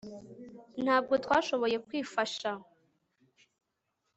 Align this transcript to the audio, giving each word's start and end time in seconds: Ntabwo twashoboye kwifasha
Ntabwo 0.83 1.13
twashoboye 1.23 1.77
kwifasha 1.85 2.49